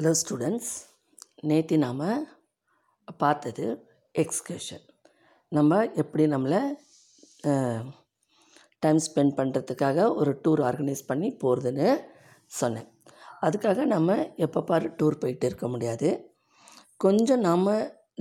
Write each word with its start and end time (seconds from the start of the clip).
Hello 0.00 0.12
students 0.20 0.70
நேற்று 1.48 1.76
நாம் 1.78 1.98
பார்த்தது 3.22 3.64
எக்ஸ்கர்ஷன் 4.14 4.84
நம்ம 5.48 5.80
எப்படி 6.02 6.24
நம்மளை 6.34 6.60
டைம் 8.78 9.00
ஸ்பெண்ட் 9.06 9.34
பண்ணுறதுக்காக 9.40 10.06
ஒரு 10.14 10.32
டூர் 10.44 10.62
ஆர்கனைஸ் 10.68 11.02
பண்ணி 11.06 11.28
போகிறதுன்னு 11.42 11.88
சொன்னேன். 12.60 12.88
அதுக்காக 13.42 13.84
நம்ம 13.84 14.16
எப்போ 14.46 14.62
பாரு 14.62 14.88
டூர் 15.02 15.20
போயிட்டு 15.24 15.46
இருக்க 15.46 15.68
முடியாது. 15.68 16.10
கொஞ்சம் 16.96 17.44
நாம் 17.48 17.70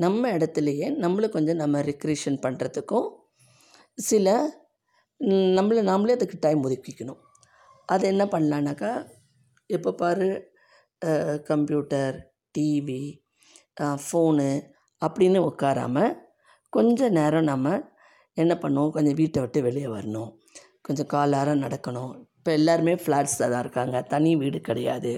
நம்ம 0.05 0.35
இடத்துலையே 0.37 0.89
நம்மளை 1.05 1.29
கொஞ்சம் 1.37 1.61
நம்ம 1.63 1.85
ரெக்ரியேஷன் 1.91 2.41
பண்ணுறதுக்கும் 2.47 3.09
சில 4.09 4.37
நம்மளை 5.59 5.83
நாமளே 5.91 6.19
அதுக்கு 6.19 6.43
டைம் 6.47 6.69
ஒதுக்கிக்கணும். 6.69 7.21
அது 7.85 8.05
என்ன 8.07 8.25
பண்ணலான்னாக்கா 8.35 8.93
எப்போ 9.65 9.93
பாரு 10.03 10.29
கம்ப்யூட்டர் 11.49 12.15
டிவி 12.55 13.01
ஃபோனு 14.05 14.49
அப்படின்னு 15.01 15.39
உட்காராம 15.49 15.97
கொஞ்சம் 16.73 17.15
நேரம் 17.19 17.49
நம்ம 17.51 17.67
என்ன 18.37 18.53
பண்ணுவோம்? 18.63 18.91
கொஞ்சம் 18.95 19.17
வீட்டை 19.21 19.39
விட்டு 19.43 19.59
வெளியே 19.67 19.89
வரணும். 19.95 20.29
கொஞ்சம் 20.87 21.09
காலாரம் 21.13 21.63
நடக்கணும். 21.65 22.11
இப்போ 22.39 22.51
எல்லாருமே 22.59 22.93
ஃப்ளாட்ஸில் 23.03 23.51
தான் 23.53 23.63
இருக்காங்க. 23.65 23.97
தனி 24.13 24.31
வீடு 24.41 24.59
கிடையாது. 24.69 25.11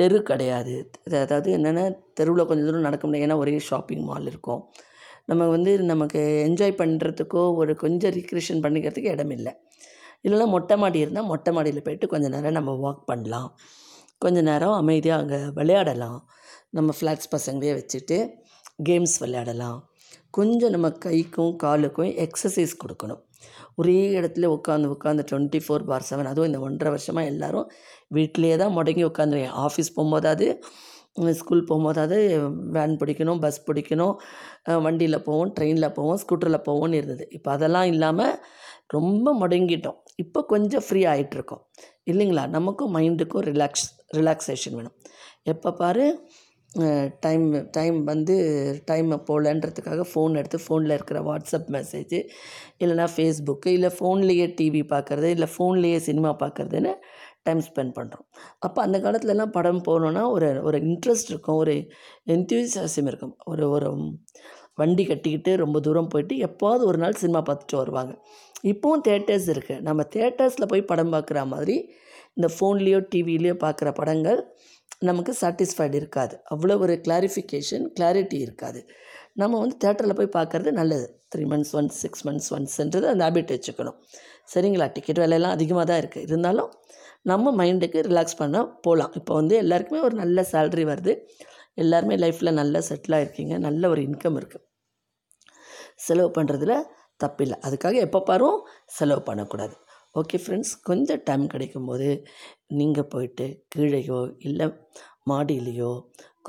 தெரு 0.00 0.18
கிடையாது. 0.30 0.74
அதாவது 1.22 1.48
என்னென்னா 1.58 1.84
தெருவில் 2.18 2.48
கொஞ்சம் 2.50 2.68
தூரம் 2.68 2.86
நடக்க 2.88 3.04
முடியாது. 3.06 3.26
ஏன்னா 3.28 3.38
ஒரே 3.44 3.54
ஷாப்பிங் 3.70 4.04
மால் 4.10 4.28
இருக்கும். 4.32 4.62
நம்ம 5.30 5.42
வந்து 5.54 5.72
நமக்கு 5.92 6.20
என்ஜாய் 6.48 6.80
பண்ணுறதுக்கோ 6.82 7.42
ஒரு 7.60 7.72
கொஞ்சம் 7.84 8.14
ரீக்ரியேஷன் 8.18 8.62
பண்ணிக்கிறதுக்கு 8.64 9.12
இடம் 9.16 9.34
இல்லை 9.38 9.52
இல்லைன்னா 10.24 10.46
மொட்டை 10.54 10.76
மாடி 10.82 10.98
இருந்தால் 11.04 11.28
மொட்டை 11.32 11.50
மாடியில் 11.56 11.84
போயிட்டு 11.86 12.06
கொஞ்சம் 12.12 12.34
நேரம் 12.36 12.58
நம்ம 12.58 12.72
வாக் 12.84 13.02
பண்ணலாம். 13.10 13.48
கொஞ்ச 14.24 14.38
நேரம் 14.50 14.76
அமைதியாக 14.80 15.22
அங்கே 15.22 15.40
விளையாடலாம். 15.58 16.20
நம்ம 16.76 16.90
ஃப்ளாட்ஸ் 16.98 17.32
பசங்களே 17.34 17.72
வச்சுட்டு 17.78 18.18
கேம்ஸ் 18.88 19.16
விளையாடலாம். 19.24 19.78
கொஞ்சம் 20.38 20.72
நம்ம 20.74 20.88
கைக்கும் 21.04 21.52
காலுக்கும் 21.64 22.12
எக்ஸசைஸ் 22.24 22.74
கொடுக்கணும். 22.82 23.22
ஒரே 23.80 23.98
இடத்துல 24.18 24.48
உட்காந்து 24.56 24.86
உட்காந்து 24.94 25.22
டுவெண்ட்டி 25.30 25.60
ஃபோர் 25.64 25.84
பார் 25.90 26.06
செவன் 26.10 26.30
அதுவும் 26.30 26.48
இந்த 26.50 26.60
ஒன்றரை 26.66 26.90
வருஷமாக 26.94 27.30
எல்லோரும் 27.32 27.68
வீட்டிலேயே 28.16 28.56
தான் 28.62 28.74
முடங்கி 28.76 29.04
உட்காந்துருக்கேன் 29.10 29.56
ஆஃபீஸ் 29.66 29.94
போகும்போதாவது 29.96 30.46
ஸ்கூல் 31.40 31.66
போகும்போதாவது 31.70 32.18
வேன் 32.76 32.98
பிடிக்கணும் 33.00 33.40
பஸ் 33.44 33.60
பிடிக்கணும் 33.68 34.14
வண்டியில் 34.86 35.24
போவோம் 35.28 35.52
ட்ரெயினில் 35.56 35.94
போவோம் 35.98 36.20
ஸ்கூட்டரில் 36.22 36.64
போவோம்னு 36.68 36.98
இருந்தது. 37.00 37.24
இப்போ 37.36 37.50
அதெல்லாம் 37.56 37.88
இல்லாமல் 37.94 38.34
ரொம்ப 38.96 39.26
முடங்கிட்டோம். 39.42 39.98
இப்போ 40.22 40.40
கொஞ்சம் 40.52 40.84
ஃப்ரீ 40.86 41.02
ஆகிட்டுருக்கோம் 41.12 41.62
இல்லைங்களா? 42.12 42.44
நமக்கும் 42.56 42.94
மைண்டுக்கும் 42.96 43.44
ரிலாக்ஸ் 43.50 43.86
ரிலாக்ஸேஷன் 44.18 44.76
வேணும். 44.78 44.96
எப்போ 45.52 45.70
பாரு 45.82 46.06
டைம் 47.24 47.46
டைம் 47.76 47.96
வந்து 48.10 48.34
டைம் 48.90 49.08
போகலன்றதுக்காக 49.28 50.04
ஃபோன் 50.12 50.38
எடுத்து 50.40 50.58
ஃபோனில் 50.64 50.94
இருக்கிற 50.96 51.18
வாட்ஸ்அப் 51.28 51.68
மெசேஜ் 51.76 52.14
இல்லைனா 52.82 53.06
ஃபேஸ்புக்கு 53.14 53.70
இல்லை 53.76 53.90
ஃபோன்லேயே 53.98 54.46
டிவி 54.58 54.82
பார்க்குறது 54.94 55.30
இல்லை 55.36 55.48
ஃபோன்லேயே 55.54 55.98
சினிமா 56.08 56.30
பார்க்குறதுன்னு 56.42 56.92
டைம் 57.42 57.62
ஸ்பெண்ட் 57.68 57.94
பண்ணுறோம் 57.98 58.26
அப்போ 58.58 58.82
அந்த 58.82 58.98
காலத்துலலாம் 58.98 59.54
படம் 59.56 59.82
போகணுன்னா 59.88 60.22
ஒரு 60.30 60.48
ஒரு 60.62 60.78
இன்ட்ரெஸ்ட் 60.78 61.30
இருக்கும் 61.30 61.56
ஒரு 61.56 61.74
என்த்யூசியாசம் 62.26 63.08
இருக்கும். 63.10 63.34
ஒரு 63.44 63.64
ஒரு 63.70 63.88
வண்டி 64.74 65.04
கட்டிக்கிட்டு 65.06 65.52
ரொம்ப 65.56 65.80
தூரம் 65.80 66.08
போயிட்டு 66.08 66.34
எப்போது 66.38 66.82
ஒரு 66.86 66.98
நாள் 66.98 67.12
சினிமா 67.12 67.40
பார்த்துட்டு 67.48 67.76
வருவாங்க. 67.76 68.12
இப்போவும் 68.64 69.02
தேட்டர்ஸ் 69.08 69.48
இருக்குது 69.54 69.80
நம்ம 69.80 70.02
தேட்டர்ஸில் 70.14 70.68
போய் 70.68 70.82
படம் 70.82 71.12
பார்க்குற 71.12 71.40
மாதிரி 71.46 71.76
இந்த 72.34 72.48
ஃபோன்லேயோ 72.54 72.98
டிவிலேயோ 73.14 73.54
பார்க்குற 73.64 73.88
படங்கள் 73.94 74.40
நமக்கு 75.08 75.32
சாட்டிஸ்ஃபைடு 75.40 75.96
இருக்காது. 76.00 76.34
அவ்வளோ 76.54 76.74
ஒரு 76.84 76.94
கிளாரிஃபிகேஷன் 77.06 77.86
கிளாரிட்டி 77.98 78.38
இருக்காது. 78.46 78.80
நம்ம 79.40 79.58
வந்து 79.62 79.76
தேட்டரில் 79.84 80.18
போய் 80.18 80.34
பார்க்குறது 80.38 80.70
நல்லது. 80.80 81.06
Three 81.32 81.44
months 81.52 81.74
once 81.78 81.98
six 82.02 82.24
months 82.28 82.50
ஒன்ஸ்ன்றது 82.56 83.06
அந்த 83.12 83.22
ஹேபிட் 83.26 83.52
வச்சுக்கணும். 83.54 83.98
சரிங்களா? 84.52 84.86
டிக்கெட் 84.96 85.20
விலையெல்லாம் 85.22 85.54
அதிகமாக 85.56 85.86
தான் 85.90 86.00
இருக்குது 86.02 86.26
இருந்தாலும் 86.28 86.70
நம்ம 87.30 87.52
மைண்டுக்கு 87.60 87.98
ரிலாக்ஸ் 88.08 88.38
பண்ண 88.40 88.62
போகலாம் 88.86 89.12
இப்போ 89.18 89.32
வந்து 89.40 89.54
எல்லாருக்குமே 89.62 90.00
ஒரு 90.08 90.14
நல்ல 90.22 90.44
சேல்ரி 90.52 90.84
வருது. 90.90 91.12
எல்லாருமே 91.82 92.14
லைஃப்பில் 92.22 92.58
நல்லா 92.60 92.80
செட்டில் 92.88 93.16
ஆகிருக்கீங்க 93.18 93.56
நல்ல 93.66 93.88
ஒரு 93.92 94.00
இன்கம் 94.08 94.36
இருக்குது 94.40 94.66
செலவு 96.06 96.30
பண்ணுறதுல 96.36 96.74
தப்பில்லை. 97.20 97.56
அதுக்காக 97.66 97.96
எப்போ 98.06 98.20
பாரும் 98.30 98.58
செலவு 98.98 99.22
பண்ணக்கூடாது. 99.28 99.74
ஓகே 100.14 100.38
ஃப்ரெண்ட்ஸ் 100.42 100.72
கொஞ்சம் 100.82 101.22
டைம் 101.24 101.44
கிடைக்கும்போது 101.52 102.08
நீங்கள் 102.78 103.08
போயிட்டு 103.12 103.46
கீழேயோ 103.74 104.18
இல்லை 104.38 104.66
மாடியிலையோ 105.30 105.92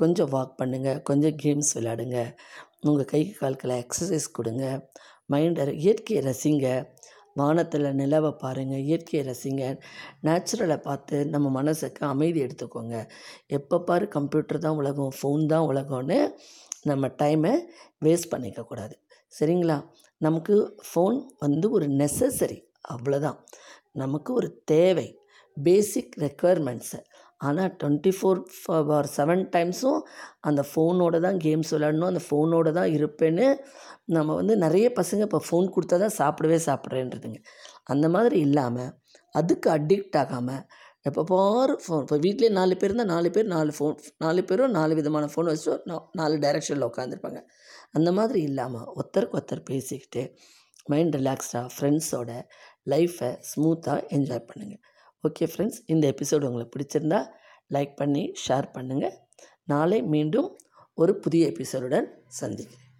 கொஞ்சம் 0.00 0.30
வாக் 0.34 0.58
பண்ணுங்கள் 0.60 1.00
கொஞ்சம் 1.02 1.36
கேம்ஸ் 1.42 1.70
விளையாடுங்க. 1.76 2.18
உங்கள் 2.80 3.08
கை 3.12 3.20
கால்களை 3.38 3.76
எக்ஸசைஸ் 3.84 4.26
கொடுங்க. 4.32 4.64
மைண்டை 5.32 5.64
இயற்கையை 5.84 6.22
ரசிங்க. 6.26 6.66
வானத்தில் 7.36 7.88
நிலவை 8.00 8.32
பாருங்கள் 8.42 8.84
இயற்கையை 8.88 9.22
ரசிங்க. 9.30 9.62
நேச்சுரலை 10.26 10.78
பார்த்து 10.88 11.16
நம்ம 11.26 11.46
மனசுக்கு 11.50 12.02
அமைதி 12.06 12.40
எடுத்துக்கோங்க. 12.46 12.96
எப்போ 13.58 13.78
பாரு 13.88 14.06
கம்ப்யூட்டர் 14.16 14.64
தான் 14.66 14.78
உலகம் 14.82 15.16
ஃபோன் 15.20 15.46
தான் 15.46 15.68
உலகம்னு 15.72 16.20
நம்ம 16.84 17.06
டைமை 17.22 17.54
வேஸ்ட் 18.06 18.32
பண்ணிக்கக்கூடாது 18.34 18.94
சரிங்களா? 19.32 19.78
நமக்கு 20.20 20.56
ஃபோன் 20.90 21.18
வந்து 21.38 21.66
ஒரு 21.70 21.86
நெசசரி 22.02 22.58
அவ்வளோதான் 22.90 23.38
நமக்கு 23.92 24.32
ஒரு 24.32 24.48
தேவை. 24.64 25.08
பேசிக் 25.56 26.14
ரெக்குயர்மெண்ட்ஸு 26.20 26.98
ஆனால் 27.40 27.72
டுவெண்ட்டி 27.82 28.12
ஃபோர் 28.18 28.40
ஃபார் 28.58 29.08
செவன் 29.16 29.42
டைம்ஸும் 29.56 30.00
அந்த 30.40 30.64
ஃபோனோட 30.70 31.20
தான் 31.20 31.38
கேம்ஸ் 31.38 31.72
விளாடணும் 31.74 32.10
அந்த 32.12 32.22
ஃபோனோட 32.28 32.70
தான் 32.72 32.90
இருப்பேன்னு 32.92 33.46
நம்ம 34.04 34.34
வந்து 34.34 34.56
நிறைய 34.56 34.86
பசங்க 34.96 35.20
இப்போ 35.20 35.40
ஃபோன் 35.48 35.68
கொடுத்தா 35.74 35.98
தான் 35.98 36.16
சாப்பிடவே 36.18 36.58
சாப்பிட்றேன்றதுங்க. 36.66 37.38
அந்த 37.84 38.08
மாதிரி 38.08 38.38
இல்லாமல் 38.38 38.92
அதுக்கு 39.34 39.70
அடிக்ட் 39.70 40.16
ஆகாமல் 40.16 40.64
எப்போ 41.02 41.22
பாரு 41.24 41.72
ஃபோன் 41.84 42.00
இப்போ 42.00 42.16
வீட்டிலே 42.16 42.48
நாலு 42.48 42.74
பேர் 42.76 42.90
இருந்தால் 42.90 43.12
நாலு 43.14 43.30
பேர் 43.30 43.46
நாலு 43.46 43.72
ஃபோன் 43.78 43.96
நாலு 44.18 44.42
பேரும் 44.44 44.70
நாலு 44.70 44.94
விதமான 44.94 45.26
ஃபோன் 45.26 45.44
வச்சு 45.44 45.72
நாலு 46.14 46.36
டைரெக்ஷனில் 46.36 46.88
உட்காந்துருப்பாங்க 46.88 47.40
அந்த 47.92 48.12
மாதிரி 48.12 48.40
இல்லாமல் 48.42 48.86
ஒருத்தருக்கு 48.94 49.38
ஒருத்தர் 49.38 49.62
பேசிக்கிட்டு 49.62 50.22
மைண்ட் 50.90 51.16
ரிலாக்ஸ்டாக 51.16 51.68
ஃப்ரெண்ட்ஸோட 51.74 52.30
லைஃப்பை 52.86 53.30
ஸ்மூத்தாக 53.50 54.06
என்ஜாய் 54.08 54.46
பண்ணுங்கள் 54.48 54.82
ஓகே 55.24 55.44
ஃப்ரெண்ட்ஸ் 55.52 55.80
இந்த 55.86 56.04
எபிசோடு 56.12 56.48
உங்களுக்கு 56.48 56.74
பிடிச்சிருந்தா 56.74 57.20
லைக் 57.70 57.94
பண்ணி 57.96 58.24
ஷேர் 58.44 58.68
பண்ணுங்கள் 58.76 59.14
நாளை 59.64 60.02
மீண்டும் 60.14 60.48
ஒரு 60.98 61.12
புதிய 61.18 61.46
எபிசோடுடன் 61.48 62.08
சந்திக்கிறேன். 62.40 62.93